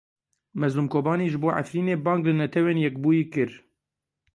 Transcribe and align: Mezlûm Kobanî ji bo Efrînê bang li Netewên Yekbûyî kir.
Mezlûm 0.59 0.87
Kobanî 0.93 1.25
ji 1.33 1.37
bo 1.43 1.49
Efrînê 1.61 1.95
bang 2.05 2.21
li 2.27 2.33
Netewên 2.39 2.77
Yekbûyî 2.87 3.23
kir. 3.33 3.51